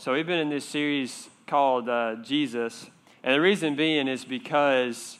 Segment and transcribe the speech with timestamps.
[0.00, 2.88] So we've been in this series called uh, Jesus,
[3.24, 5.18] and the reason being is because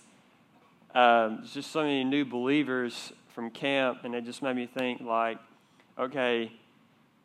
[0.94, 5.00] um, there's just so many new believers from camp, and it just made me think
[5.00, 5.38] like,
[5.98, 6.52] okay,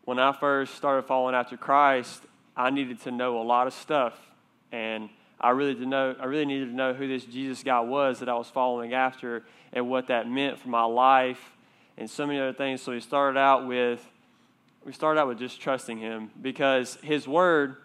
[0.05, 2.24] when I first started following after Christ,
[2.58, 4.15] I needed to know a lot of stuff,
[4.72, 5.10] and
[5.40, 8.29] I really to know I really needed to know who this Jesus guy was that
[8.29, 11.51] I was following after, and what that meant for my life,
[11.99, 12.81] and so many other things.
[12.81, 14.04] So we started out with
[14.86, 17.78] we start out with just trusting Him because His Word,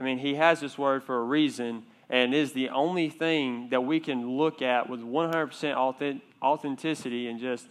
[0.00, 3.82] I mean, He has this Word for a reason and is the only thing that
[3.82, 7.66] we can look at with 100% authenticity and just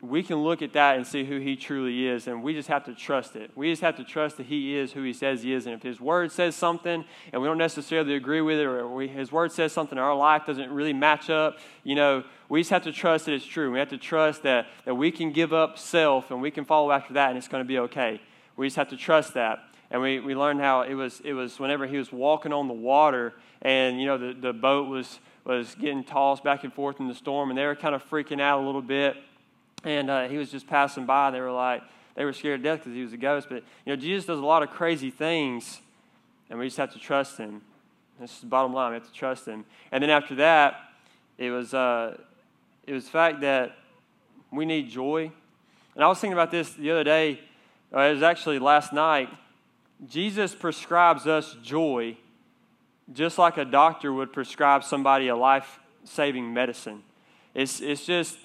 [0.00, 2.84] we can look at that and see who he truly is, and we just have
[2.84, 3.50] to trust it.
[3.56, 5.66] We just have to trust that he is who he says he is.
[5.66, 9.08] And if his word says something and we don't necessarily agree with it, or we,
[9.08, 12.84] his word says something our life doesn't really match up, you know, we just have
[12.84, 13.72] to trust that it's true.
[13.72, 16.92] We have to trust that, that we can give up self and we can follow
[16.92, 18.20] after that, and it's going to be okay.
[18.56, 19.64] We just have to trust that.
[19.90, 22.74] And we, we learned how it was, it was whenever he was walking on the
[22.74, 27.08] water, and, you know, the, the boat was, was getting tossed back and forth in
[27.08, 29.16] the storm, and they were kind of freaking out a little bit
[29.84, 31.30] and uh, he was just passing by.
[31.30, 31.82] They were like,
[32.14, 33.48] they were scared to death because he was a ghost.
[33.48, 35.80] But, you know, Jesus does a lot of crazy things,
[36.50, 37.62] and we just have to trust him.
[38.20, 38.90] This is the bottom line.
[38.90, 39.64] We have to trust him.
[39.92, 40.80] And then after that,
[41.36, 42.16] it was, uh,
[42.86, 43.76] it was the fact that
[44.50, 45.30] we need joy.
[45.94, 47.40] And I was thinking about this the other day.
[47.94, 49.28] Uh, it was actually last night.
[50.06, 52.16] Jesus prescribes us joy
[53.12, 57.02] just like a doctor would prescribe somebody a life saving medicine.
[57.54, 58.38] It's, it's just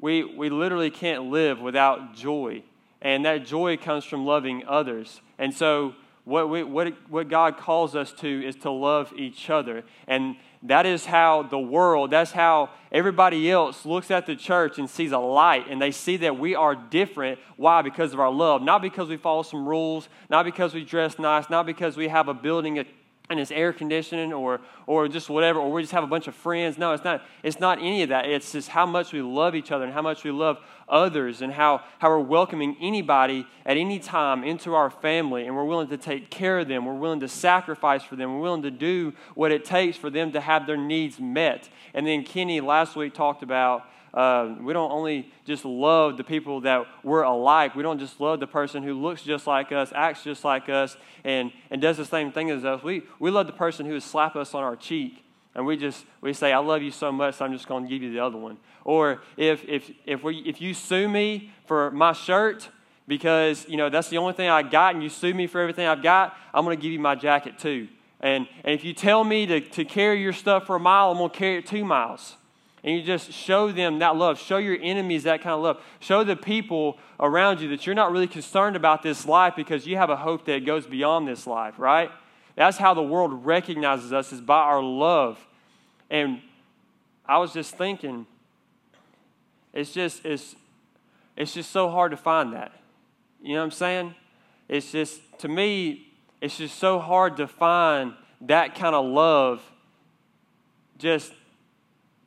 [0.00, 2.62] we, we literally can't live without joy.
[3.02, 5.20] And that joy comes from loving others.
[5.38, 9.84] And so, what, we, what, what God calls us to is to love each other.
[10.06, 14.88] And that is how the world, that's how everybody else looks at the church and
[14.88, 17.38] sees a light and they see that we are different.
[17.56, 17.80] Why?
[17.80, 18.62] Because of our love.
[18.62, 22.28] Not because we follow some rules, not because we dress nice, not because we have
[22.28, 22.84] a building,
[23.30, 26.34] and it's air conditioning or or just whatever or we just have a bunch of
[26.34, 26.76] friends.
[26.76, 28.28] No it's not it's not any of that.
[28.28, 31.52] It's just how much we love each other and how much we love others and
[31.52, 35.46] how how we're welcoming anybody at any time into our family.
[35.46, 36.84] And we're willing to take care of them.
[36.84, 38.34] We're willing to sacrifice for them.
[38.34, 41.68] We're willing to do what it takes for them to have their needs met.
[41.94, 46.62] And then kenny last week talked about uh, we don't only just love the people
[46.62, 47.74] that we're alike.
[47.74, 50.96] We don't just love the person who looks just like us, acts just like us,
[51.24, 52.82] and, and does the same thing as us.
[52.82, 56.04] We, we love the person who would slap us on our cheek and we just
[56.20, 58.20] we say, I love you so much, so I'm just going to give you the
[58.20, 58.58] other one.
[58.84, 62.68] Or if, if, if, we, if you sue me for my shirt,
[63.08, 65.86] because you know that's the only thing I got, and you sue me for everything
[65.86, 67.88] I've got, I'm going to give you my jacket too.
[68.20, 71.16] And, and if you tell me to, to carry your stuff for a mile, I'm
[71.16, 72.36] going to carry it two miles
[72.82, 74.38] and you just show them that love.
[74.38, 75.82] Show your enemies that kind of love.
[75.98, 79.96] Show the people around you that you're not really concerned about this life because you
[79.96, 82.10] have a hope that goes beyond this life, right?
[82.56, 85.38] That's how the world recognizes us is by our love.
[86.08, 86.40] And
[87.26, 88.26] I was just thinking,
[89.72, 90.56] it's just it's
[91.36, 92.72] it's just so hard to find that.
[93.42, 94.14] You know what I'm saying?
[94.68, 99.62] It's just to me, it's just so hard to find that kind of love
[100.98, 101.32] just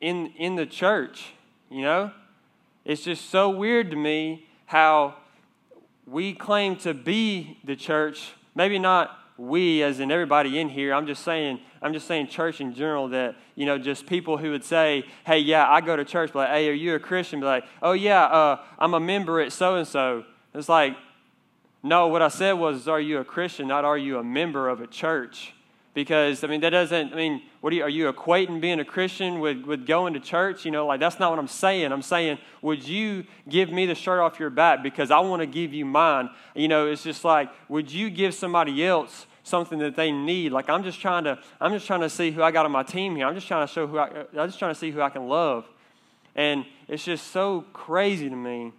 [0.04, 1.32] in, in the church,
[1.70, 2.12] you know?
[2.84, 5.14] It's just so weird to me how
[6.06, 10.92] we claim to be the church, maybe not we as in everybody in here.
[10.92, 14.50] I'm just saying i'm just saying church in general that you know just people who
[14.52, 17.40] would say hey yeah i go to church but like hey are you a christian?
[17.40, 20.96] Be like oh yeah uh, i'm a member at so and so it's like
[21.82, 23.66] no what i said was are you a christian?
[23.66, 25.52] Not are you a member of a church
[25.94, 28.84] because I mean that doesn't I mean what are you, are you equating being a
[28.84, 30.64] Christian with, with going to church?
[30.64, 31.92] You know, like that's not what I'm saying.
[31.92, 35.46] I'm saying, would you give me the shirt off your back because I want to
[35.46, 36.28] give you mine?
[36.54, 40.52] You know, it's just like, would you give somebody else something that they need?
[40.52, 42.82] Like I'm just trying to I'm just trying to see who I got on my
[42.82, 43.26] team here.
[43.26, 45.28] I'm just trying to show who I I'm just trying to see who I can
[45.28, 45.64] love.
[46.34, 48.72] And it's just so crazy to me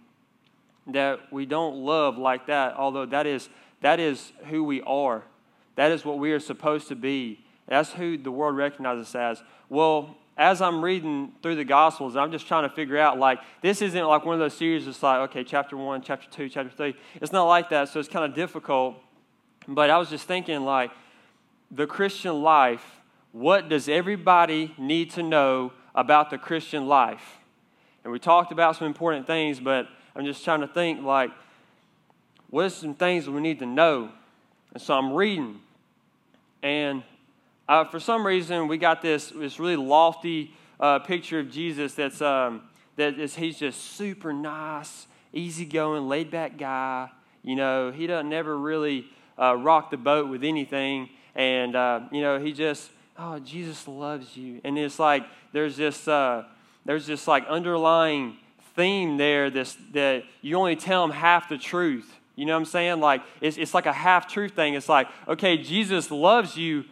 [0.88, 3.48] that we don't love like that, although that is
[3.80, 5.24] that is who we are.
[5.76, 7.44] That is what we are supposed to be.
[7.68, 9.44] That's who the world recognizes us as.
[9.68, 13.80] Well, as I'm reading through the Gospels, I'm just trying to figure out, like, this
[13.80, 16.94] isn't like one of those series that's like, okay, chapter one, chapter two, chapter three.
[17.20, 18.96] It's not like that, so it's kind of difficult.
[19.66, 20.90] But I was just thinking, like,
[21.70, 22.84] the Christian life,
[23.32, 27.38] what does everybody need to know about the Christian life?
[28.04, 31.30] And we talked about some important things, but I'm just trying to think, like,
[32.50, 34.10] what are some things we need to know?
[34.72, 35.60] And so I'm reading.
[36.62, 37.02] And
[37.68, 42.20] uh, for some reason, we got this, this really lofty uh, picture of Jesus that's
[42.20, 42.62] um,
[42.96, 47.10] that is, he's just super nice, easygoing, laid back guy.
[47.42, 49.06] You know, he doesn't never really
[49.38, 51.10] uh, rock the boat with anything.
[51.34, 54.60] And, uh, you know, he just, oh, Jesus loves you.
[54.64, 56.44] And it's like there's this, uh,
[56.84, 58.38] there's this like underlying
[58.74, 62.15] theme there this, that you only tell them half the truth.
[62.36, 63.00] You know what I'm saying?
[63.00, 64.74] Like, it's, it's like a half truth thing.
[64.74, 66.84] It's like, okay, Jesus loves you,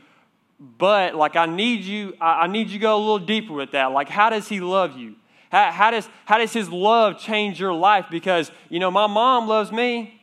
[0.59, 3.93] but like, I need you, I, need you go a little deeper with that.
[3.93, 5.17] Like, how does he love you?
[5.51, 8.07] How, how, does, how does his love change your life?
[8.11, 10.21] Because, you know, my mom loves me.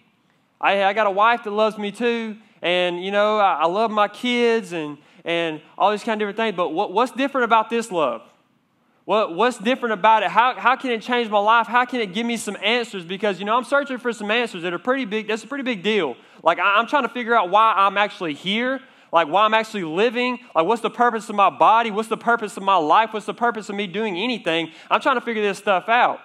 [0.59, 2.37] I, I got a wife that loves me too.
[2.63, 6.37] And, you know, I, I love my kids and, and all these kind of different
[6.37, 6.57] things.
[6.57, 8.23] But what, what's different about this love?
[9.05, 10.29] What, what's different about it?
[10.29, 11.67] How, how can it change my life?
[11.67, 13.03] How can it give me some answers?
[13.03, 15.27] Because, you know, I'm searching for some answers that are pretty big.
[15.27, 16.15] That's a pretty big deal.
[16.43, 18.79] Like, I, I'm trying to figure out why I'm actually here,
[19.11, 22.57] like why I'm actually living, like what's the purpose of my body, what's the purpose
[22.57, 24.71] of my life, what's the purpose of me doing anything.
[24.89, 26.21] I'm trying to figure this stuff out.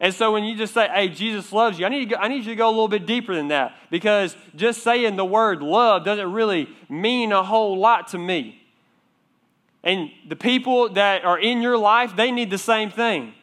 [0.00, 2.44] And so when you just say, hey, Jesus loves you, I need, go, I need
[2.44, 6.04] you to go a little bit deeper than that because just saying the word love
[6.04, 8.60] doesn't really mean a whole lot to me.
[9.84, 13.34] And the people that are in your life, they need the same thing.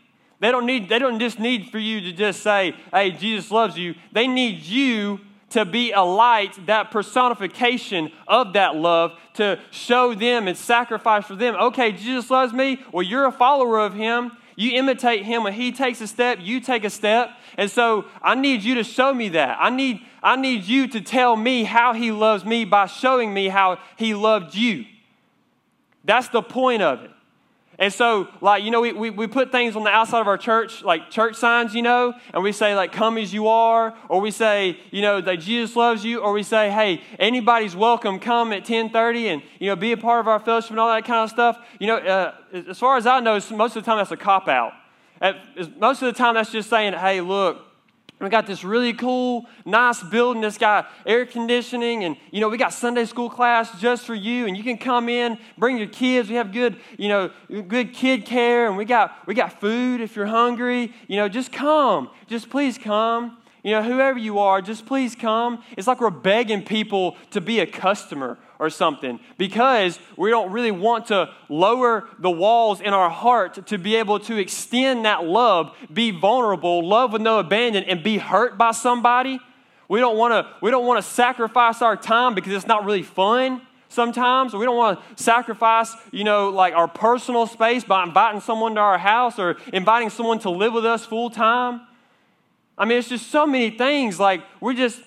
[0.42, 3.78] They don't need, they don't just need for you to just say, hey, Jesus loves
[3.78, 3.94] you.
[4.12, 5.22] They need you
[5.52, 11.36] to be a light, that personification of that love, to show them and sacrifice for
[11.36, 11.56] them.
[11.56, 12.80] Okay, Jesus loves me.
[12.92, 14.32] Well, you're a follower of him.
[14.56, 15.44] You imitate him.
[15.44, 17.32] When he takes a step, you take a step.
[17.58, 19.58] And so I need you to show me that.
[19.60, 23.48] I need, I need you to tell me how he loves me by showing me
[23.48, 24.86] how he loved you.
[26.04, 27.12] That's the point of it.
[27.82, 30.38] And so, like, you know, we, we, we put things on the outside of our
[30.38, 34.22] church, like church signs, you know, and we say, like, come as you are, or
[34.22, 38.54] we say, you know, that Jesus loves you, or we say, hey, anybody's welcome, come
[38.54, 41.24] at 1030 and, you know, be a part of our fellowship and all that kind
[41.24, 41.58] of stuff.
[41.80, 42.36] You know, uh,
[42.70, 44.74] as far as I know, most of the time that's a cop out.
[45.80, 47.66] Most of the time that's just saying, hey, look,
[48.22, 52.58] we got this really cool, nice building that's got air conditioning, and you know we
[52.58, 56.30] got Sunday school class just for you, and you can come in, bring your kids.
[56.30, 57.32] We have good, you know,
[57.68, 60.94] good kid care, and we got we got food if you're hungry.
[61.08, 63.38] You know, just come, just please come.
[63.64, 65.64] You know, whoever you are, just please come.
[65.78, 70.70] It's like we're begging people to be a customer or something because we don't really
[70.70, 75.76] want to lower the walls in our heart to be able to extend that love,
[75.92, 79.40] be vulnerable, love with no abandon, and be hurt by somebody.
[79.90, 83.02] We don't want to we don't want to sacrifice our time because it's not really
[83.02, 84.54] fun sometimes.
[84.54, 88.82] We don't want to sacrifice, you know, like our personal space by inviting someone to
[88.82, 91.82] our house or inviting someone to live with us full time.
[92.78, 94.20] I mean, it's just so many things.
[94.20, 95.02] Like, we're just,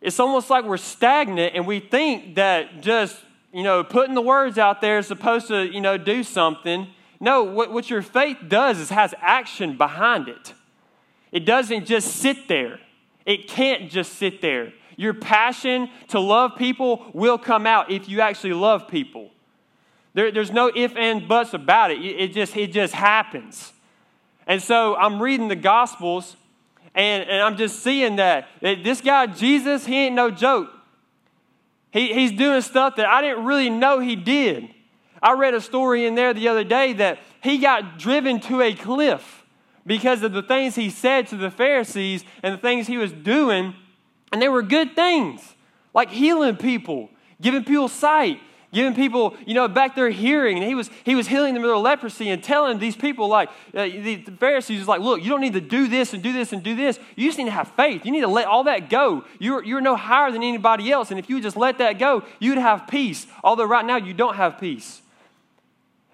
[0.00, 3.16] it's almost like we're stagnant and we think that just,
[3.52, 6.88] you know, putting the words out there is supposed to, you know, do something.
[7.20, 10.52] No, what, what your faith does is has action behind it.
[11.32, 12.78] It doesn't just sit there.
[13.24, 14.72] It can't just sit there.
[14.96, 19.30] Your passion to love people will come out if you actually love people.
[20.14, 21.98] There, there's no if and buts about it.
[22.02, 23.72] It just, it just happens.
[24.46, 26.36] And so I'm reading the Gospels
[26.96, 30.70] and, and I'm just seeing that, this guy, Jesus, he ain't no joke.
[31.92, 34.70] He, he's doing stuff that I didn't really know he did.
[35.22, 38.74] I read a story in there the other day that he got driven to a
[38.74, 39.44] cliff
[39.84, 43.74] because of the things he said to the Pharisees and the things he was doing.
[44.32, 45.54] And they were good things,
[45.94, 48.40] like healing people, giving people sight,
[48.76, 50.58] giving people, you know, back their hearing.
[50.58, 53.48] And he was, he was healing them of their leprosy and telling these people, like,
[53.74, 56.52] uh, the Pharisees, was like, look, you don't need to do this and do this
[56.52, 57.00] and do this.
[57.16, 58.04] You just need to have faith.
[58.04, 59.24] You need to let all that go.
[59.38, 61.10] You're, you're no higher than anybody else.
[61.10, 63.26] And if you just let that go, you'd have peace.
[63.42, 65.00] Although right now you don't have peace.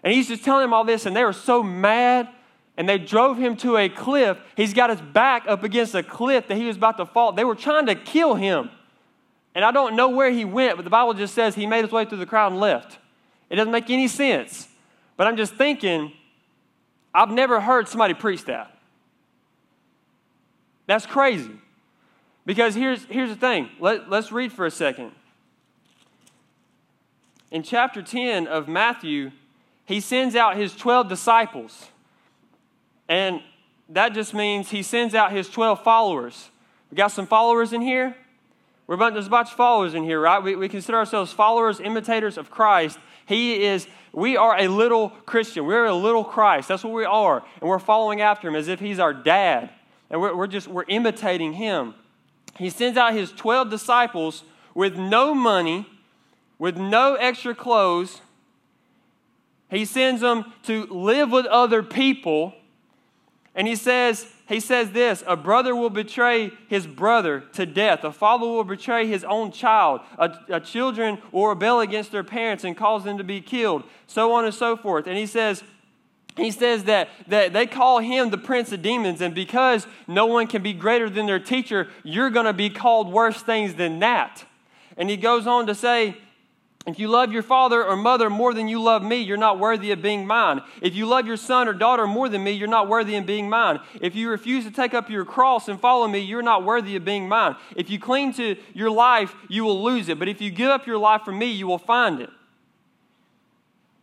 [0.04, 2.28] And he's just telling them all this, and they were so mad.
[2.76, 4.38] And they drove him to a cliff.
[4.56, 7.32] He's got his back up against a cliff that he was about to fall.
[7.32, 8.70] They were trying to kill him.
[9.54, 11.92] And I don't know where he went, but the Bible just says he made his
[11.92, 12.98] way through the crowd and left.
[13.50, 14.68] It doesn't make any sense.
[15.16, 16.12] But I'm just thinking,
[17.14, 18.78] I've never heard somebody preach that.
[20.86, 21.52] That's crazy.
[22.46, 23.68] Because here's, here's the thing.
[23.78, 25.12] Let, let's read for a second.
[27.50, 29.30] In chapter 10 of Matthew,
[29.84, 31.88] he sends out his 12 disciples.
[33.08, 33.42] And
[33.90, 36.48] that just means he sends out his 12 followers.
[36.90, 38.16] We got some followers in here?
[38.86, 40.42] We're about, there's a bunch of followers in here, right?
[40.42, 42.98] We, we consider ourselves followers, imitators of Christ.
[43.26, 45.64] He is, we are a little Christian.
[45.64, 46.68] We're a little Christ.
[46.68, 47.42] That's what we are.
[47.60, 49.70] And we're following after him as if he's our dad.
[50.10, 51.94] And we're, we're just, we're imitating him.
[52.58, 55.86] He sends out his 12 disciples with no money,
[56.58, 58.20] with no extra clothes.
[59.70, 62.54] He sends them to live with other people.
[63.54, 68.12] And he says, he says this a brother will betray his brother to death, a
[68.12, 72.76] father will betray his own child, a, a children will rebel against their parents and
[72.76, 75.06] cause them to be killed, so on and so forth.
[75.06, 75.62] And he says,
[76.36, 80.46] he says that, that they call him the prince of demons, and because no one
[80.46, 84.44] can be greater than their teacher, you're going to be called worse things than that.
[84.96, 86.16] And he goes on to say,
[86.86, 89.92] if you love your father or mother more than you love me, you're not worthy
[89.92, 90.62] of being mine.
[90.80, 93.48] If you love your son or daughter more than me, you're not worthy of being
[93.48, 93.78] mine.
[94.00, 97.04] If you refuse to take up your cross and follow me, you're not worthy of
[97.04, 97.54] being mine.
[97.76, 100.18] If you cling to your life, you will lose it.
[100.18, 102.30] But if you give up your life for me, you will find it.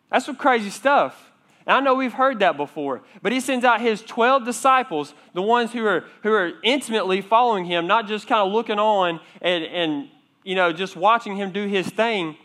[0.10, 1.32] That's some crazy stuff.
[1.68, 5.42] And I know we've heard that before, but he sends out his 12 disciples, the
[5.42, 9.66] ones who are, who are intimately following him, not just kind of looking on and,
[9.66, 10.10] and
[10.44, 12.38] you know, just watching him do his thing.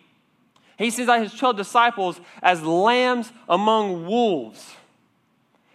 [0.76, 4.74] He sends out his 12 disciples as lambs among wolves.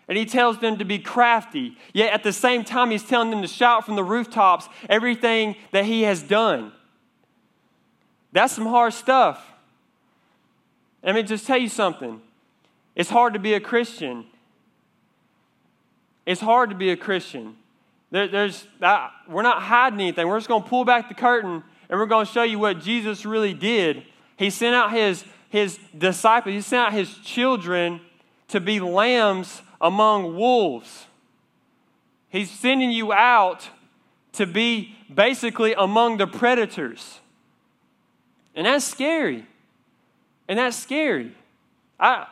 [0.08, 1.78] And he tells them to be crafty.
[1.94, 5.86] Yet at the same time, he's telling them to shout from the rooftops everything that
[5.86, 6.72] he has done.
[8.32, 9.46] That's some hard stuff.
[11.04, 12.22] Let me just tell you something.
[12.96, 14.26] It's hard to be a Christian.
[16.26, 17.56] It's hard to be a Christian.
[18.12, 20.28] There, there's, uh, we're not hiding anything.
[20.28, 22.82] We're just going to pull back the curtain and we're going to show you what
[22.82, 24.04] Jesus really did
[24.40, 28.00] he sent out his, his disciples, he sent out his children
[28.48, 31.08] to be lambs among wolves.
[32.30, 33.68] He's sending you out
[34.34, 37.20] to be basically among the predators.
[38.56, 39.46] And that's scary.
[40.48, 41.36] And that's scary.
[42.00, 42.26] I,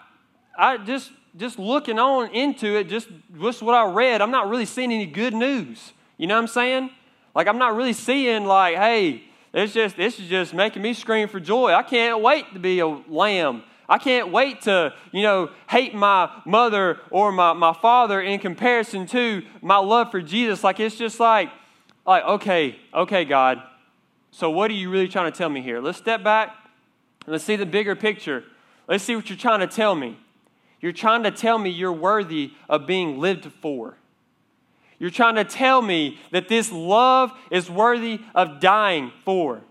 [0.58, 4.66] I just, just looking on into it, just, just what I read, I'm not really
[4.66, 5.92] seeing any good news.
[6.18, 6.90] You know what I'm saying?
[7.36, 9.24] Like, I'm not really seeing, like, hey,
[9.54, 11.72] it's just, this is just making me scream for joy.
[11.72, 13.64] I can't wait to be a lamb.
[13.90, 19.06] I can't wait to, you know, hate my mother or my, my father in comparison
[19.08, 20.64] to my love for Jesus.
[20.64, 21.50] Like, it's just like,
[22.06, 23.62] like, okay, okay, God.
[24.32, 25.80] So what are you really trying to tell me here?
[25.80, 26.56] Let's step back
[27.26, 28.44] and let's see the bigger picture.
[28.88, 30.18] Let's see what you're trying to tell me.
[30.80, 33.98] You're trying to tell me you're worthy of being lived for.
[35.00, 39.62] You're trying to tell me that this love is worthy of dying for.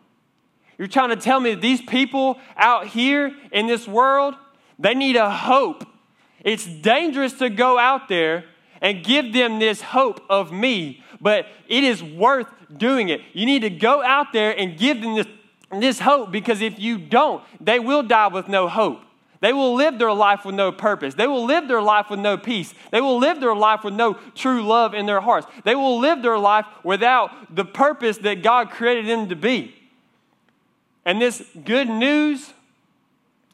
[0.78, 4.35] You're trying to tell me that these people out here in this world,
[4.78, 5.85] they need a hope.
[6.45, 8.45] It's dangerous to go out there
[8.80, 13.21] and give them this hope of me, but it is worth doing it.
[13.33, 15.26] You need to go out there and give them this,
[15.80, 19.00] this hope because if you don't, they will die with no hope.
[19.40, 21.14] They will live their life with no purpose.
[21.14, 22.73] They will live their life with no peace.
[22.90, 25.47] They will live their life with no true love in their hearts.
[25.64, 29.75] They will live their life without the purpose that God created them to be.
[31.05, 32.52] And this good news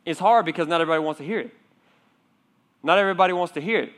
[0.06, 1.50] is hard because not everybody wants to hear it.
[2.82, 3.92] Not everybody wants to hear it.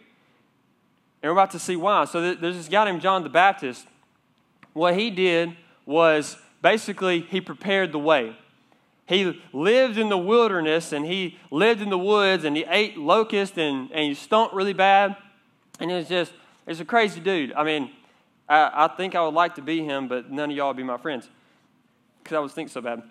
[1.23, 2.05] And we're about to see why.
[2.05, 3.87] So there's this guy named John the Baptist.
[4.73, 8.37] What he did was basically he prepared the way.
[9.07, 13.59] He lived in the wilderness and he lived in the woods and he ate locusts
[13.59, 15.17] and, and he stunk really bad.
[15.79, 16.33] And it was just,
[16.67, 17.53] it's a crazy dude.
[17.53, 17.91] I mean,
[18.49, 20.83] I, I think I would like to be him, but none of y'all would be
[20.83, 21.29] my friends
[22.23, 23.03] because I would stink so bad.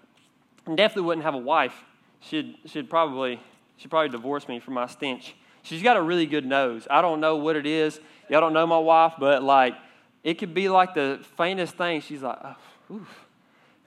[0.65, 1.75] And definitely wouldn't have a wife.
[2.21, 3.39] She'd, she'd probably
[3.77, 5.35] she'd probably divorce me for my stench.
[5.61, 6.87] She's got a really good nose.
[6.89, 7.99] I don't know what it is.
[8.29, 9.75] Y'all don't know my wife, but like
[10.23, 12.01] it could be like the faintest thing.
[12.01, 12.55] She's like, oh,
[12.95, 13.25] oof.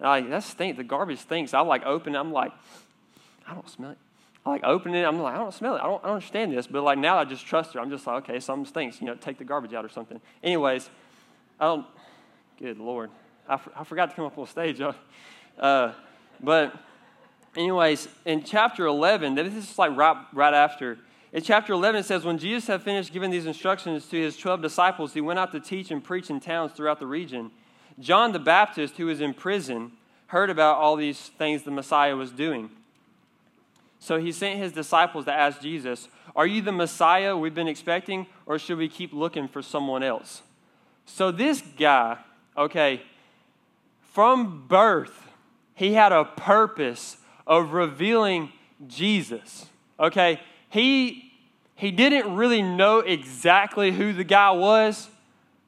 [0.01, 0.77] Like, that stinks.
[0.77, 1.55] The garbage stinks.
[1.55, 2.19] I like open it.
[2.19, 2.53] I'm like,
[3.47, 3.99] I don't smell it.
[4.45, 5.05] I like open it.
[5.05, 5.81] I'm like, I don't smell it.
[5.81, 6.67] I don't, I don't understand this.
[6.67, 7.81] But like now I just trust her.
[7.81, 9.01] I'm just like, okay, something stinks.
[9.01, 10.21] You know, take the garbage out or something.
[10.43, 10.89] Anyways,
[11.59, 11.87] I don't,
[12.59, 13.11] good Lord.
[13.49, 14.81] I, I forgot to come up on stage.
[15.59, 15.93] Uh,
[16.43, 16.79] but
[17.57, 20.99] anyways, in chapter 11, this is like right, right after.
[21.33, 24.63] In chapter 11, it says, When Jesus had finished giving these instructions to his 12
[24.63, 27.51] disciples, he went out to teach and preach in towns throughout the region.
[27.99, 29.93] John the Baptist, who was in prison,
[30.29, 32.71] heard about all these things the Messiah was doing.
[33.99, 38.27] So he sent his disciples to ask Jesus, Are you the Messiah we've been expecting,
[38.45, 40.43] or should we keep looking for someone else?
[41.07, 42.19] So this guy,
[42.57, 43.03] okay,
[44.13, 45.29] from birth,
[45.75, 48.53] he had a purpose of revealing
[48.87, 49.67] Jesus.
[49.99, 51.23] Okay, he
[51.75, 55.11] he didn't really know exactly who the guy was,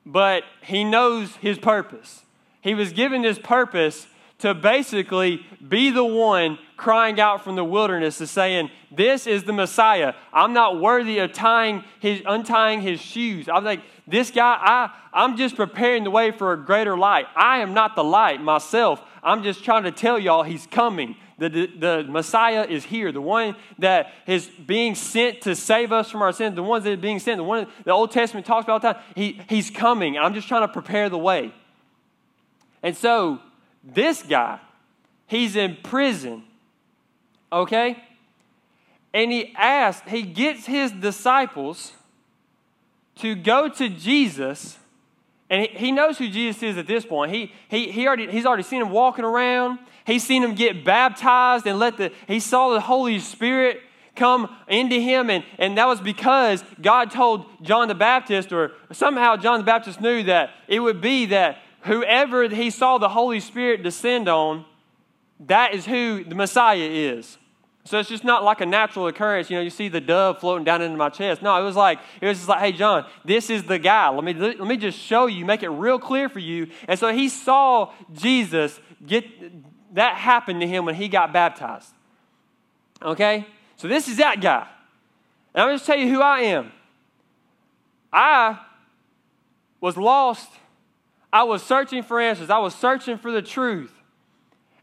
[0.09, 2.25] but he knows his purpose.
[2.63, 4.07] He was given this purpose
[4.39, 9.53] to basically be the one crying out from the wilderness is saying, This is the
[9.53, 10.15] Messiah.
[10.33, 13.49] I'm not worthy of tying his, untying his shoes.
[13.49, 17.27] I'm like, this guy, I, I'm just preparing the way for a greater light.
[17.37, 19.03] I am not the light myself.
[19.23, 21.17] I'm just trying to tell y'all he's coming.
[21.39, 26.11] The, the, the, Messiah is here, the one that is being sent to save us
[26.11, 28.65] from our sins, the ones that are being sent, the one the Old Testament talks
[28.65, 29.03] about all the time.
[29.15, 30.19] He, he's coming.
[30.19, 31.55] I'm just trying to prepare the way.
[32.83, 33.41] And so,
[33.85, 34.59] this guy,
[35.27, 36.43] he's in prison,
[37.53, 38.03] okay?
[39.15, 41.93] And he asks, he gets his disciples
[43.17, 44.79] to go to Jesus
[45.51, 47.33] and he, knows who Jesus is at this point.
[47.33, 49.79] He, he, he already, he's already seen him walking around.
[50.05, 53.81] He's seen him get baptized and let the, he saw the Holy Spirit
[54.15, 55.31] come into him.
[55.31, 60.01] And, and that was because God told John the Baptist, or somehow John the Baptist
[60.01, 64.67] knew that it would be that whoever he saw the Holy Spirit descend on,
[65.41, 67.39] that is who the Messiah is.
[67.89, 69.49] So it's just not like a natural occurrence.
[69.49, 71.41] You know, you see the dove floating down into my chest.
[71.41, 74.11] No, it was like, it was just like, hey, John, this is the guy.
[74.11, 76.69] Let me, let me just show you, make it real clear for you.
[76.87, 79.25] And so he saw Jesus get,
[79.95, 81.95] that happened to him when he got baptized.
[83.01, 83.47] Okay?
[83.77, 84.69] So this is that guy.
[85.55, 86.71] And I'm just tell you who I am.
[88.13, 88.59] I
[89.81, 90.51] was lost.
[91.33, 92.51] I was searching for answers.
[92.51, 93.95] I was searching for the truth.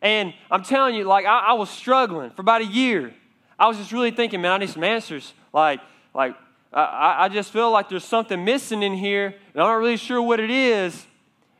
[0.06, 3.12] And I'm telling you, like, I, I was struggling for about a year.
[3.58, 5.34] I was just really thinking, man, I need some answers.
[5.52, 5.80] Like,
[6.14, 6.36] like
[6.72, 10.22] I, I just feel like there's something missing in here, and I'm not really sure
[10.22, 11.08] what it is.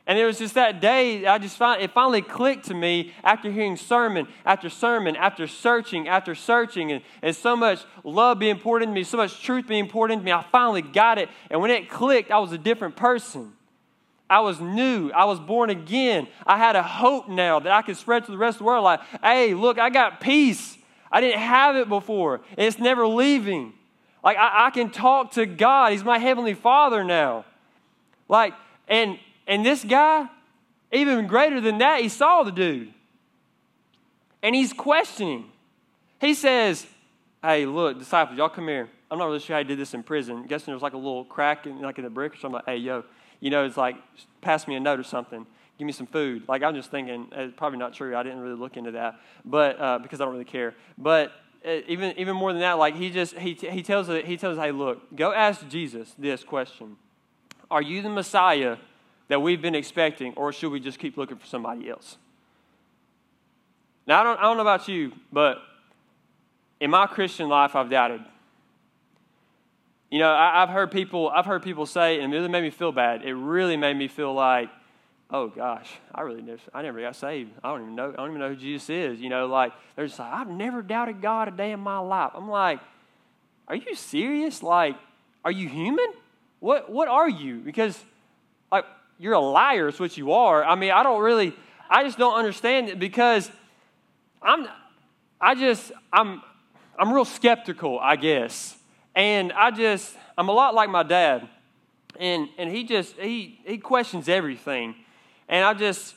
[0.06, 3.50] And it was just that day, I just found, it finally clicked to me after
[3.50, 8.84] hearing sermon after sermon, after searching, after searching, and, and so much love being poured
[8.84, 10.30] into me, so much truth being poured into me.
[10.30, 11.28] I finally got it.
[11.50, 13.54] And when it clicked, I was a different person.
[14.28, 15.10] I was new.
[15.12, 16.26] I was born again.
[16.46, 18.84] I had a hope now that I could spread to the rest of the world.
[18.84, 20.76] Like, hey, look, I got peace.
[21.12, 23.72] I didn't have it before, and it's never leaving.
[24.24, 25.92] Like, I, I can talk to God.
[25.92, 27.44] He's my heavenly Father now.
[28.28, 28.54] Like,
[28.88, 30.28] and and this guy,
[30.90, 32.92] even greater than that, he saw the dude,
[34.42, 35.44] and he's questioning.
[36.20, 36.84] He says,
[37.40, 38.88] "Hey, look, disciples, y'all come here.
[39.08, 40.38] I'm not really sure how he did this in prison.
[40.38, 42.56] I'm guessing there was like a little crack in like in the brick or something.
[42.56, 43.04] Like, hey, yo."
[43.40, 43.96] You know, it's like,
[44.40, 45.46] pass me a note or something.
[45.78, 46.44] Give me some food.
[46.48, 48.16] Like, I'm just thinking, it's probably not true.
[48.16, 50.74] I didn't really look into that, but uh, because I don't really care.
[50.96, 51.32] But
[51.66, 54.72] uh, even, even more than that, like, he just, he, he tells, he tells, hey,
[54.72, 56.96] look, go ask Jesus this question
[57.70, 58.78] Are you the Messiah
[59.28, 62.16] that we've been expecting, or should we just keep looking for somebody else?
[64.06, 65.58] Now, I don't, I don't know about you, but
[66.80, 68.20] in my Christian life, I've doubted.
[70.10, 72.70] You know, I, have heard people, I've heard people say, and it really made me
[72.70, 73.22] feel bad.
[73.24, 74.68] It really made me feel like,
[75.30, 77.50] oh gosh, I really never, I never got saved.
[77.64, 79.20] I don't even know, I don't even know who Jesus is.
[79.20, 82.32] You know, like they're just like, I've never doubted God a day in my life.
[82.34, 82.80] I'm like,
[83.66, 84.62] are you serious?
[84.62, 84.96] Like,
[85.44, 86.06] are you human?
[86.60, 87.56] What what are you?
[87.56, 88.00] Because
[88.70, 88.84] like
[89.18, 90.64] you're a liar, is what you are.
[90.64, 91.54] I mean, I don't really,
[91.88, 93.50] I just don't understand it because
[94.42, 94.68] I'm,
[95.40, 96.42] I just, I'm,
[96.98, 98.75] I'm real skeptical, I guess.
[99.16, 101.48] And I just, I'm a lot like my dad.
[102.20, 104.94] And, and he just, he, he questions everything.
[105.48, 106.14] And I just,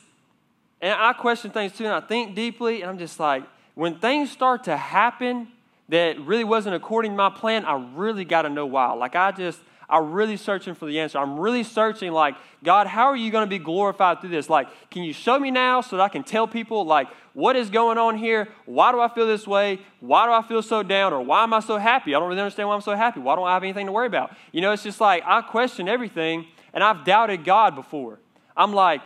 [0.82, 3.42] and I question things too, and I think deeply, and I'm just like,
[3.74, 5.48] when things start to happen
[5.88, 8.92] that really wasn't according to my plan, I really got to know why.
[8.92, 11.18] Like, I just, I'm really searching for the answer.
[11.18, 14.48] I'm really searching, like, God, how are you going to be glorified through this?
[14.48, 17.70] Like, can you show me now so that I can tell people, like, what is
[17.70, 18.48] going on here?
[18.66, 19.80] Why do I feel this way?
[20.00, 21.12] Why do I feel so down?
[21.12, 22.14] Or why am I so happy?
[22.14, 23.20] I don't really understand why I'm so happy.
[23.20, 24.34] Why don't I have anything to worry about?
[24.52, 28.18] You know, it's just like I question everything, and I've doubted God before.
[28.56, 29.00] I'm like,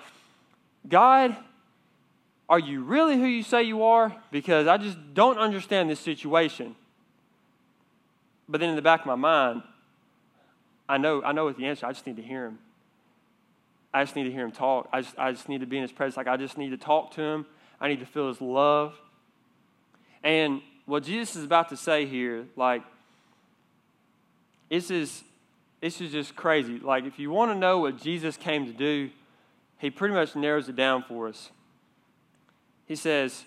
[0.88, 1.36] God,
[2.48, 4.14] are you really who you say you are?
[4.30, 6.76] Because I just don't understand this situation.
[8.48, 9.62] But then in the back of my mind,
[10.88, 11.86] I know, I know what the answer.
[11.86, 12.58] I just need to hear him.
[13.92, 14.88] I just need to hear him talk.
[14.92, 16.16] I just, I just need to be in his presence.
[16.16, 17.46] Like I just need to talk to him.
[17.80, 18.94] I need to feel his love.
[20.22, 22.82] And what Jesus is about to say here, like,
[24.70, 25.22] this is
[25.80, 26.78] this is just crazy.
[26.78, 29.10] Like, if you want to know what Jesus came to do,
[29.76, 31.50] he pretty much narrows it down for us.
[32.86, 33.44] He says,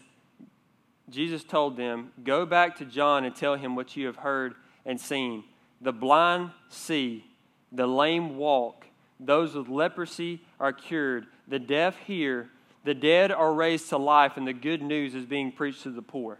[1.10, 4.54] Jesus told them, Go back to John and tell him what you have heard
[4.86, 5.46] and seen.
[5.82, 7.26] The blind see,
[7.72, 8.88] the lame walk,
[9.20, 12.50] those with leprosy are cured, the deaf hear,
[12.84, 16.02] the dead are raised to life, and the good news is being preached to the
[16.02, 16.40] poor.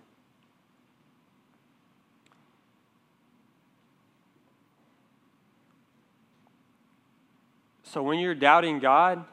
[7.84, 9.24] So when you're doubting God,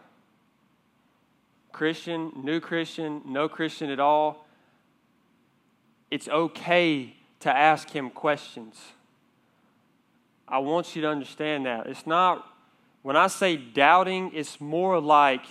[1.73, 4.47] Christian, new Christian, no Christian at all,
[6.11, 8.81] it's okay to ask Him questions.
[10.55, 11.89] I want you to understand that.
[11.89, 12.47] It's not,
[13.03, 15.45] when I say doubting, it's more like,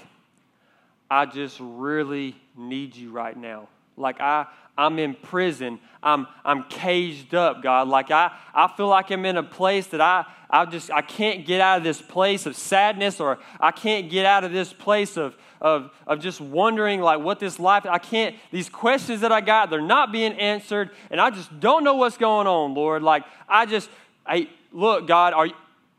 [1.12, 3.68] I just really need you right now.
[3.98, 4.46] Like I,
[4.78, 5.80] I'm in prison.
[6.02, 7.90] I'm, I'm caged up, God.
[7.90, 11.46] Like I, I feel like I'm in a place that I, I just I can't
[11.46, 15.18] get out of this place of sadness or I can't get out of this place
[15.18, 19.42] of, of, of just wondering like what this life I can't these questions that I
[19.42, 23.24] got they're not being answered and I just don't know what's going on Lord like
[23.50, 23.90] I just
[24.28, 25.54] I look God are you,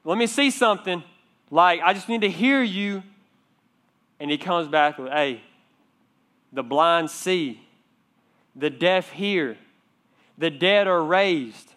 [0.04, 1.02] let me see something
[1.50, 3.02] like I just need to hear you
[4.20, 5.40] and he comes back with hey
[6.52, 7.60] the blind see
[8.56, 9.56] the deaf hear,
[10.38, 11.74] the dead are raised,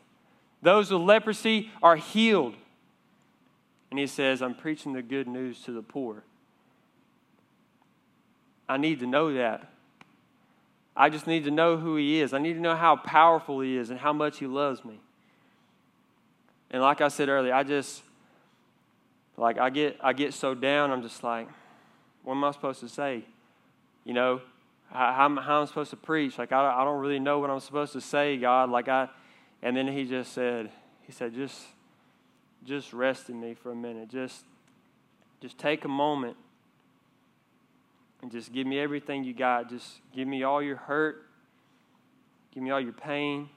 [0.62, 2.56] those with leprosy are healed.
[3.90, 6.24] And he says, I'm preaching the good news to the poor.
[8.68, 9.72] I need to know that.
[10.96, 12.34] I just need to know who he is.
[12.34, 15.00] I need to know how powerful he is and how much he loves me.
[16.71, 18.03] And like I said earlier, I just
[19.38, 21.47] like I get I get so down, I'm just like,
[22.23, 23.23] what am I supposed to say?
[24.03, 24.41] You know,
[24.91, 26.38] how, how, how I'm supposed to preach.
[26.38, 28.69] Like, I, I don't really know what I'm supposed to say, God.
[28.69, 29.10] Like, I,
[29.62, 30.69] and then he just said,
[31.01, 31.58] he said, just,
[32.65, 34.10] just rest in me for a minute.
[34.10, 34.43] Just,
[35.41, 36.38] just take a moment
[38.21, 39.69] and just give me everything you got.
[39.69, 41.25] Just give me all your hurt.
[42.53, 43.49] Give me all your pain.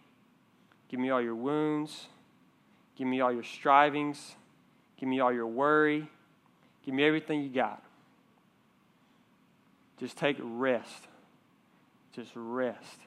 [0.88, 2.06] Give me all your wounds.
[3.00, 4.36] Give me all your strivings.
[4.98, 6.06] Give me all your worry.
[6.84, 7.82] Give me everything you got.
[9.98, 11.08] Just take rest.
[12.14, 12.98] Just rest.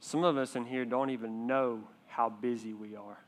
[0.00, 3.18] Some of us in here don't even know how busy we are.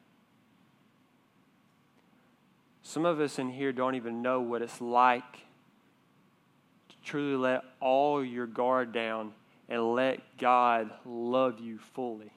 [2.82, 8.24] Some of us in here don't even know what it's like to truly let all
[8.24, 9.32] your guard down
[9.68, 12.32] and let God love you fully.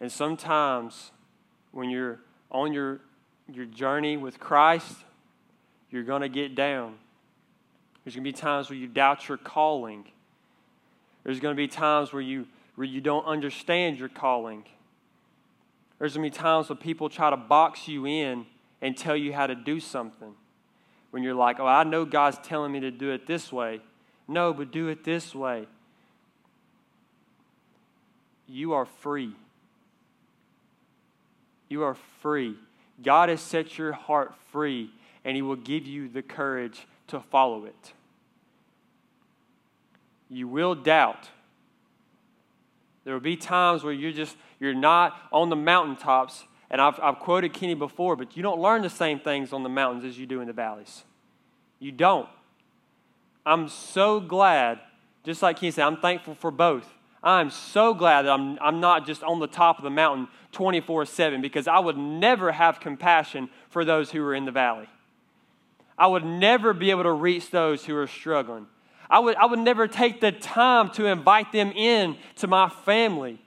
[0.00, 1.12] And sometimes
[1.72, 3.00] when you're on your,
[3.52, 4.96] your journey with Christ,
[5.90, 6.96] you're going to get down.
[8.04, 10.06] There's going to be times where you doubt your calling.
[11.22, 14.64] There's going to be times where you, where you don't understand your calling.
[15.98, 18.46] There's going to be times when people try to box you in
[18.80, 20.34] and tell you how to do something.
[21.10, 23.80] When you're like, oh, I know God's telling me to do it this way.
[24.26, 25.66] No, but do it this way.
[28.46, 29.34] You are free.
[31.70, 32.56] You are free.
[33.02, 34.90] God has set your heart free,
[35.24, 37.92] and He will give you the courage to follow it.
[40.28, 41.30] You will doubt.
[43.04, 46.44] There will be times where you're just, you're not on the mountaintops.
[46.70, 49.68] And I've, I've quoted Kenny before, but you don't learn the same things on the
[49.68, 51.04] mountains as you do in the valleys.
[51.80, 52.28] You don't.
[53.44, 54.78] I'm so glad,
[55.24, 56.86] just like Kenny said, I'm thankful for both.
[57.22, 61.04] I'm so glad that I'm, I'm not just on the top of the mountain 24
[61.04, 64.88] 7 because I would never have compassion for those who are in the valley.
[65.98, 68.66] I would never be able to reach those who are struggling.
[69.10, 73.38] I would, I would never take the time to invite them in to my family.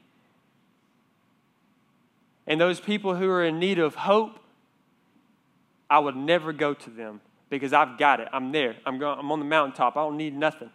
[2.45, 4.37] And those people who are in need of hope,
[5.89, 8.27] I would never go to them because I've got it.
[8.31, 8.75] I'm there.
[8.85, 9.95] I'm, going, I'm on the mountaintop.
[9.95, 10.69] I don't need nothing.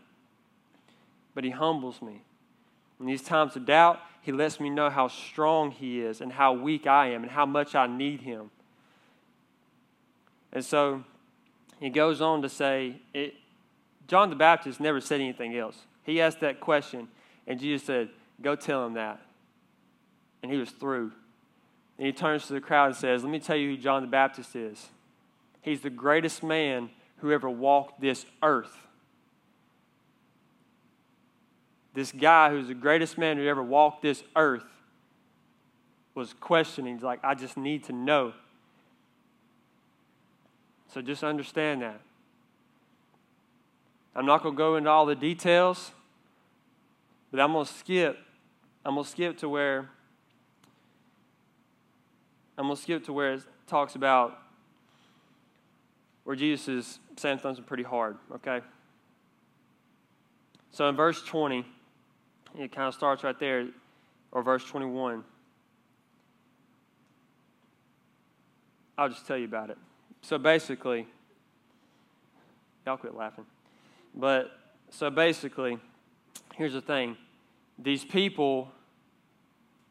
[1.35, 2.23] But He humbles me.
[3.01, 6.53] In these times of doubt, He lets me know how strong He is and how
[6.53, 8.51] weak I am and how much I need Him.
[10.53, 11.05] And so
[11.81, 13.35] he goes on to say, it,
[14.07, 15.77] John the Baptist never said anything else.
[16.03, 17.09] He asked that question,
[17.47, 18.09] and Jesus said,
[18.41, 19.21] Go tell him that.
[20.43, 21.13] And he was through.
[21.99, 24.09] And he turns to the crowd and says, Let me tell you who John the
[24.09, 24.89] Baptist is.
[25.61, 28.88] He's the greatest man who ever walked this earth.
[31.99, 34.63] This guy who's the greatest man who ever walked this earth
[36.15, 36.95] was questioning.
[36.95, 38.35] He's like, I just need to know.
[40.95, 42.01] So just understand that.
[44.15, 45.91] I'm not going to go into all the details,
[47.33, 48.17] but I'm going to skip.
[48.85, 49.91] I'm going to skip to where
[52.57, 54.39] I'm going to skip to where it talks about
[56.23, 58.61] where Jesus is saying something pretty hard, okay?
[60.71, 61.65] So in verse 20,
[62.57, 63.69] it kind of starts right there,
[64.33, 65.25] or verse 21.
[68.97, 69.79] I'll just tell you about it.
[70.23, 71.07] So basically,
[72.85, 73.47] y'all quit laughing.
[74.15, 74.51] But
[74.91, 75.79] so basically,
[76.55, 77.17] here's the thing
[77.79, 78.73] these people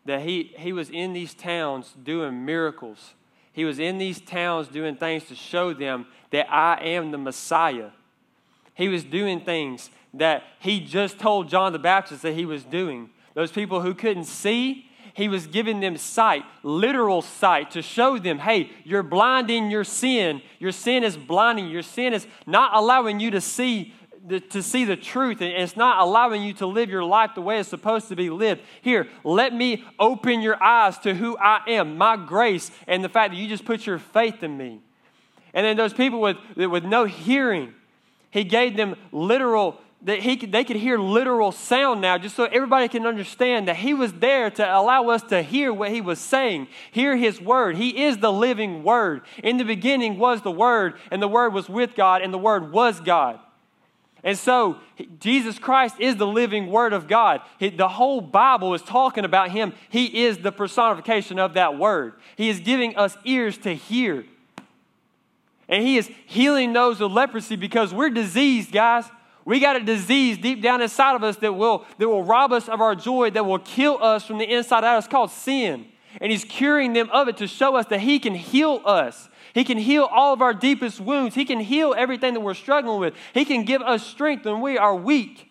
[0.05, 3.13] that he, he was in these towns doing miracles.
[3.51, 7.89] He was in these towns doing things to show them that I am the Messiah.
[8.77, 13.09] He was doing things that he just told John the Baptist that he was doing.
[13.33, 18.39] Those people who couldn't see, He was giving them sight, literal sight, to show them,
[18.39, 20.41] hey, you're blind in your sin.
[20.59, 21.69] Your sin is blinding.
[21.69, 23.93] Your sin is not allowing you to see
[24.25, 27.41] the, to see the truth and it's not allowing you to live your life the
[27.41, 28.61] way it's supposed to be lived.
[28.81, 33.33] Here, let me open your eyes to who I am, my grace, and the fact
[33.33, 34.81] that you just put your faith in me.
[35.53, 37.73] And then those people with, with no hearing,
[38.29, 42.87] he gave them literal that he they could hear literal sound now, just so everybody
[42.87, 46.67] can understand that he was there to allow us to hear what he was saying,
[46.91, 47.77] hear his word.
[47.77, 49.21] He is the living word.
[49.43, 52.71] In the beginning was the word, and the word was with God, and the word
[52.71, 53.39] was God.
[54.23, 54.77] And so,
[55.19, 57.41] Jesus Christ is the living Word of God.
[57.59, 59.73] The whole Bible is talking about Him.
[59.89, 62.13] He is the personification of that Word.
[62.35, 64.25] He is giving us ears to hear.
[65.69, 69.05] And He is healing those with leprosy because we're diseased, guys.
[69.45, 72.67] We got a disease deep down inside of us that will, that will rob us
[72.67, 74.97] of our joy, that will kill us from the inside out.
[74.97, 75.87] It's called sin.
[76.19, 79.29] And He's curing them of it to show us that He can heal us.
[79.53, 81.33] He can heal all of our deepest wounds.
[81.33, 83.13] He can heal everything that we're struggling with.
[83.33, 85.49] He can give us strength when we are weak.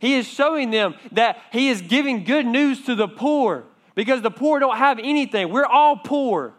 [0.00, 4.30] He is showing them that He is giving good news to the poor because the
[4.30, 5.50] poor don't have anything.
[5.50, 6.54] We're all poor.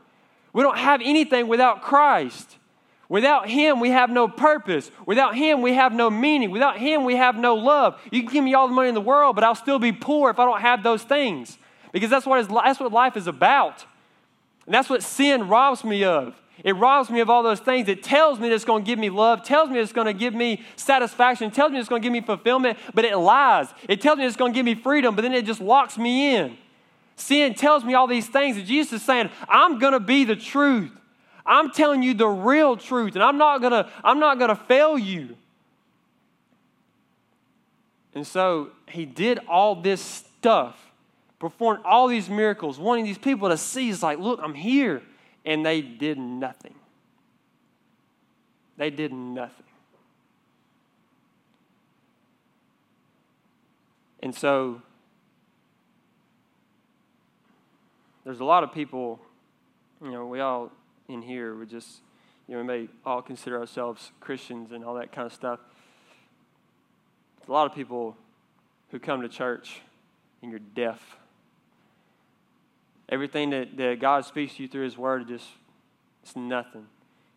[0.53, 2.57] We don't have anything without Christ.
[3.11, 4.89] Without Him, we have no purpose.
[5.05, 6.49] Without Him, we have no meaning.
[6.49, 7.99] Without Him, we have no love.
[8.09, 10.29] You can give me all the money in the world, but I'll still be poor
[10.29, 11.57] if I don't have those things
[11.91, 13.83] because that's what, that's what life is about.
[14.65, 16.41] And that's what sin robs me of.
[16.63, 17.89] It robs me of all those things.
[17.89, 20.13] It tells me that it's going to give me love, tells me it's going to
[20.13, 23.67] give me satisfaction, tells me it's going to give me fulfillment, but it lies.
[23.89, 26.33] It tells me it's going to give me freedom, but then it just locks me
[26.37, 26.57] in.
[27.17, 30.37] Sin tells me all these things, and Jesus is saying, I'm going to be the
[30.37, 30.93] truth.
[31.51, 35.35] I'm telling you the real truth, and I'm not to, I'm not to fail you.
[38.15, 40.79] And so he did all this stuff,
[41.39, 45.01] performed all these miracles, wanting these people to see, he's like, look, I'm here
[45.43, 46.75] and they did nothing.
[48.77, 49.65] They did nothing.
[54.23, 54.81] And so
[58.23, 59.19] there's a lot of people,
[60.01, 60.71] you know, we all
[61.11, 62.01] in here would just,
[62.47, 65.59] you know, we may all consider ourselves Christians and all that kind of stuff.
[67.47, 68.15] A lot of people
[68.89, 69.81] who come to church
[70.41, 71.17] and you're deaf
[73.11, 75.47] Everything that, that God speaks to you through His Word, just
[76.23, 76.87] it's nothing.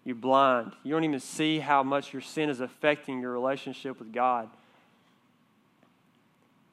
[0.05, 0.73] You're blind.
[0.85, 4.49] You don't even see how much your sin is affecting your relationship with God.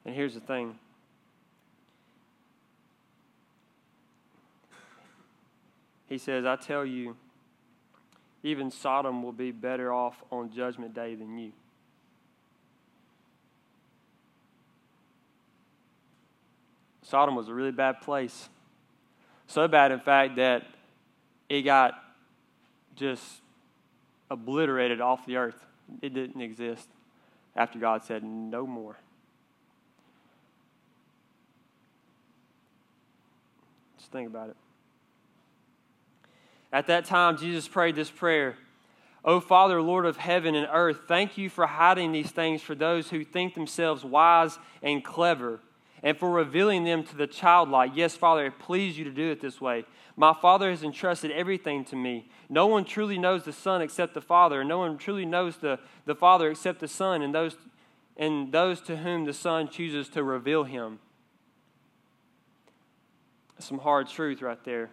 [0.04, 0.78] And here's the thing
[6.12, 7.16] He says, I tell you,
[8.42, 11.52] even Sodom will be better off on Judgment Day than you.
[17.00, 18.50] Sodom was a really bad place.
[19.46, 20.64] So bad, in fact, that
[21.48, 21.94] it got
[22.94, 23.40] just
[24.30, 25.64] obliterated off the earth.
[26.02, 26.90] It didn't exist
[27.56, 28.98] after God said, No more.
[33.96, 34.56] Just think about it.
[36.72, 38.56] At that time, Jesus prayed this prayer
[39.24, 43.10] O Father, Lord of heaven and earth, thank you for hiding these things for those
[43.10, 45.60] who think themselves wise and clever
[46.02, 47.92] and for revealing them to the childlike.
[47.94, 49.84] Yes, Father, it pleased you to do it this way.
[50.16, 52.28] My Father has entrusted everything to me.
[52.48, 55.78] No one truly knows the Son except the Father, and no one truly knows the,
[56.04, 57.56] the Father except the Son, and those,
[58.16, 60.98] and those to whom the Son chooses to reveal him.
[63.60, 64.90] some hard truth right there.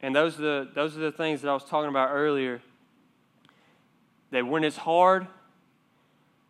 [0.00, 2.60] And those are, the, those are the things that I was talking about earlier.
[4.30, 5.26] That when it's hard,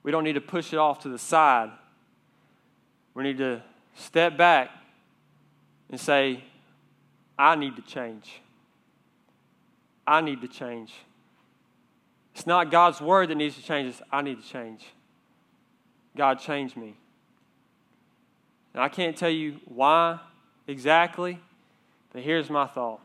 [0.03, 1.71] we don't need to push it off to the side
[3.19, 3.61] we need to
[3.97, 4.71] step back
[5.91, 6.45] and say,
[7.37, 8.41] I need to change.
[10.07, 10.95] I need to change.
[12.33, 14.01] It's not God's word that needs to change us.
[14.13, 14.85] I need to change.
[16.17, 16.95] God changed me.
[18.73, 20.21] And I can't tell you why
[20.69, 21.41] exactly,
[22.13, 23.01] but here's my thought.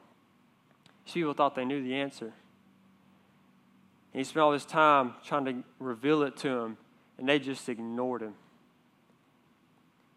[1.06, 2.34] These people thought they knew the answer.
[4.14, 6.78] And he spent all this time trying to reveal it to them,
[7.18, 8.36] and they just ignored him.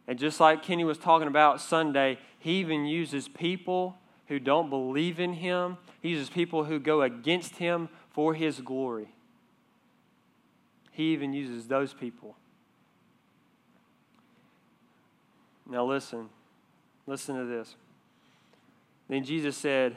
[0.06, 5.18] And just like Kenny was talking about Sunday, he even uses people who don't believe
[5.18, 9.08] in him, he uses people who go against him for his glory.
[10.92, 12.36] He even uses those people.
[15.68, 16.28] Now, listen.
[17.06, 17.76] Listen to this.
[19.08, 19.96] Then Jesus said,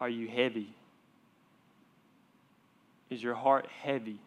[0.00, 0.74] Are you heavy?
[3.08, 4.18] Is your heart heavy?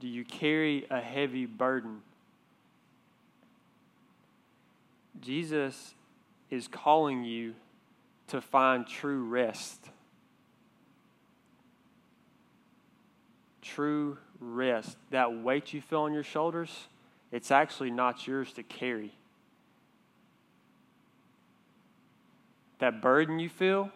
[0.00, 2.02] Do you carry a heavy burden?
[5.20, 5.94] Jesus
[6.50, 7.54] is calling you
[8.28, 9.90] to find true rest.
[13.62, 14.96] True rest.
[15.10, 16.88] That weight you feel on your shoulders,
[17.30, 19.12] it's actually not yours to carry.
[22.82, 23.90] That burden you feel,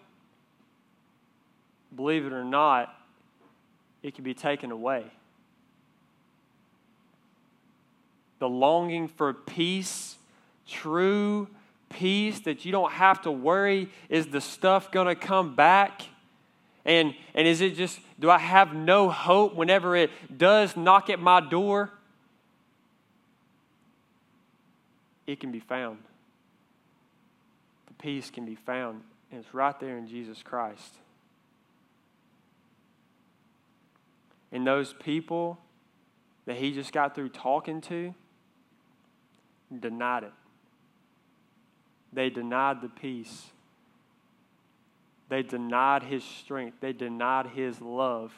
[1.94, 2.94] believe it or not,
[4.02, 5.10] it can be taken away.
[8.38, 10.16] the longing for peace,
[10.66, 11.48] true
[11.88, 16.02] peace that you don't have to worry is the stuff going to come back?
[16.84, 21.18] And, and is it just, do I have no hope whenever it does knock at
[21.18, 21.90] my door?
[25.26, 25.98] It can be found.
[27.98, 30.94] Peace can be found, and it's right there in Jesus Christ.
[34.52, 35.58] And those people
[36.46, 38.14] that he just got through talking to,
[39.80, 40.32] denied it.
[42.12, 43.46] They denied the peace.
[45.28, 46.76] They denied his strength.
[46.80, 48.32] They denied his love,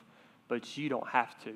[0.49, 1.53] but you don't have to.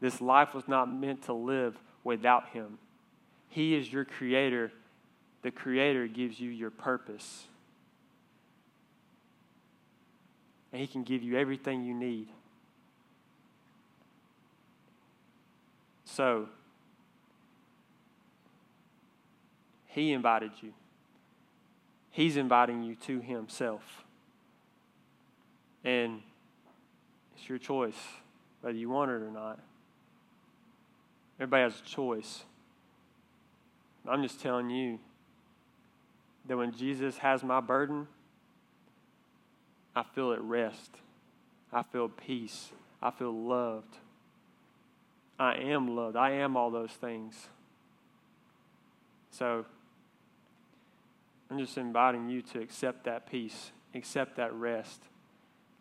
[0.00, 2.78] This life was not meant to live without him.
[3.48, 4.70] He is your creator.
[5.42, 7.46] The creator gives you your purpose.
[10.72, 12.28] And he can give you everything you need.
[16.04, 16.48] So,
[19.86, 20.72] He invited you.
[22.10, 24.04] He's inviting you to Himself.
[25.84, 26.22] And
[27.36, 27.94] it's your choice
[28.60, 29.60] whether you want it or not.
[31.38, 32.42] Everybody has a choice.
[34.10, 34.98] I'm just telling you
[36.46, 38.06] that when Jesus has my burden,
[39.94, 40.90] I feel at rest.
[41.72, 42.70] I feel peace.
[43.02, 43.96] I feel loved.
[45.38, 46.16] I am loved.
[46.16, 47.48] I am all those things.
[49.30, 49.66] So
[51.50, 55.02] I'm just inviting you to accept that peace, accept that rest.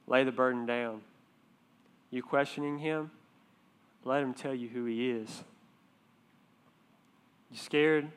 [0.06, 1.02] Lay the burden down.
[2.12, 3.12] You questioning him?
[4.04, 5.44] Let him tell you who he is.
[7.52, 8.10] You scared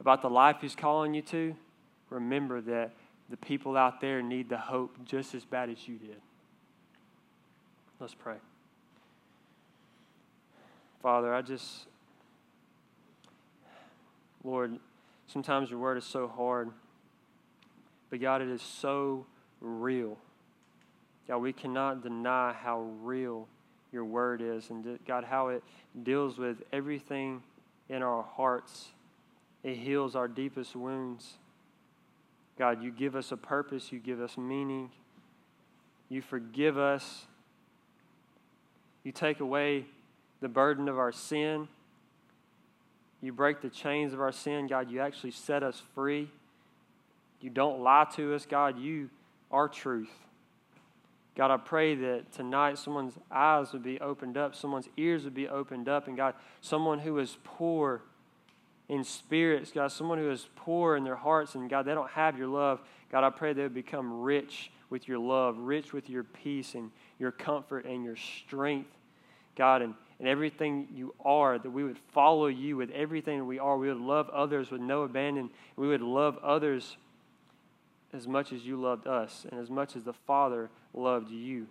[0.00, 1.54] about the life he's calling you to?
[2.08, 2.92] Remember that
[3.28, 6.16] the people out there need the hope just as bad as you did.
[8.00, 8.36] Let's pray.
[11.02, 11.86] Father, I just,
[14.42, 14.78] Lord,
[15.26, 16.70] sometimes your word is so hard,
[18.10, 19.26] but God, it is so
[19.60, 20.18] real.
[21.28, 23.46] God, we cannot deny how real
[23.92, 25.62] your word is, and God, how it
[26.02, 27.42] deals with everything
[27.88, 28.88] in our hearts.
[29.62, 31.34] It heals our deepest wounds.
[32.58, 34.90] God, you give us a purpose, you give us meaning,
[36.08, 37.26] you forgive us,
[39.02, 39.86] you take away
[40.40, 41.68] the burden of our sin.
[43.22, 44.90] You break the chains of our sin, God.
[44.90, 46.30] You actually set us free.
[47.40, 48.78] You don't lie to us, God.
[48.78, 49.10] You
[49.50, 50.10] are truth.
[51.36, 55.48] God, I pray that tonight someone's eyes would be opened up, someone's ears would be
[55.48, 58.02] opened up, and God, someone who is poor
[58.90, 62.36] in spirits, God, someone who is poor in their hearts, and God, they don't have
[62.36, 62.80] your love.
[63.10, 66.90] God, I pray they would become rich with your love, rich with your peace and
[67.18, 68.90] your comfort and your strength,
[69.56, 73.78] God, and and everything you are, that we would follow you with everything we are.
[73.78, 75.48] We would love others with no abandon.
[75.76, 76.98] We would love others
[78.12, 81.68] as much as you loved us and as much as the Father loved you.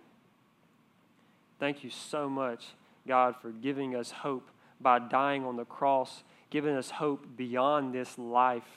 [1.60, 2.64] Thank you so much,
[3.06, 8.18] God, for giving us hope by dying on the cross, giving us hope beyond this
[8.18, 8.68] life,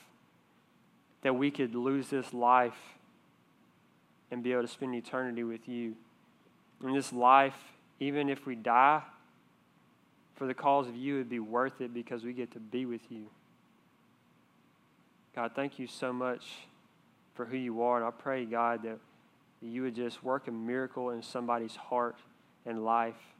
[1.22, 2.76] that we could lose this life
[4.30, 5.94] and be able to spend eternity with you.
[6.82, 7.56] In this life,
[8.00, 9.02] even if we die,
[10.34, 13.10] for the cause of you, it'd be worth it because we get to be with
[13.10, 13.26] you.
[15.34, 16.44] God, thank you so much
[17.34, 17.98] for who you are.
[17.98, 18.98] And I pray, God, that
[19.60, 22.16] you would just work a miracle in somebody's heart
[22.66, 23.33] and life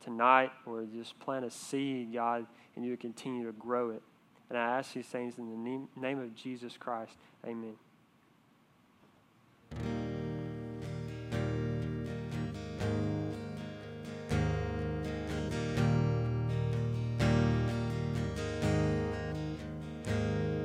[0.00, 2.46] tonight, or just plant a seed, God,
[2.76, 4.02] and you continue to grow it.
[4.48, 7.12] And I ask these things in the name of Jesus Christ.
[7.46, 7.74] Amen.